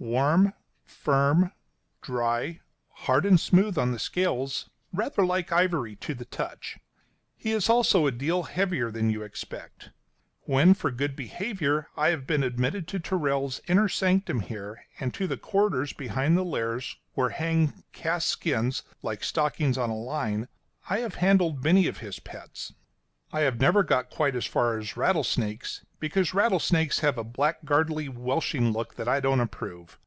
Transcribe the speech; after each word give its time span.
Warm, 0.00 0.52
firm, 0.84 1.52
dry, 2.02 2.60
hard 2.90 3.24
and 3.24 3.40
smooth 3.40 3.78
on 3.78 3.92
the 3.92 3.98
scales, 3.98 4.68
rather 4.92 5.24
like 5.24 5.50
ivory 5.50 5.96
to 5.96 6.12
the 6.14 6.26
touch. 6.26 6.76
He 7.38 7.52
is 7.52 7.70
also 7.70 8.06
a 8.06 8.10
deal 8.12 8.42
heavier 8.42 8.90
than 8.90 9.08
you 9.08 9.22
expect. 9.22 9.92
When 10.42 10.74
for 10.74 10.90
good 10.90 11.16
behaviour 11.16 11.88
I 11.96 12.08
have 12.08 12.26
been 12.26 12.42
admitted 12.42 12.86
to 12.88 12.98
Tyrrell's 13.00 13.62
inner 13.66 13.88
sanctum 13.88 14.40
here, 14.40 14.84
and 15.00 15.14
to 15.14 15.26
the 15.26 15.38
corridors 15.38 15.94
behind 15.94 16.36
the 16.36 16.44
lairs, 16.44 16.98
where 17.14 17.30
hang 17.30 17.84
cast 17.92 18.28
skins 18.28 18.82
like 19.00 19.24
stockings 19.24 19.78
on 19.78 19.88
a 19.88 19.96
line, 19.98 20.48
I 20.90 20.98
have 20.98 21.14
handled 21.14 21.64
many 21.64 21.86
of 21.86 21.98
his 21.98 22.18
pets. 22.18 22.74
I 23.32 23.40
have 23.40 23.58
never 23.60 23.82
got 23.82 24.10
quite 24.10 24.36
as 24.36 24.46
far 24.46 24.78
as 24.78 24.96
rattlesnakes, 24.96 25.84
because 25.98 26.34
rattlesnakes 26.34 27.00
have 27.00 27.18
a 27.18 27.24
blackguardly, 27.24 28.08
welshing 28.08 28.72
look 28.72 28.94
that 28.94 29.08
I 29.08 29.18
don't 29.18 29.40
approve. 29.40 29.98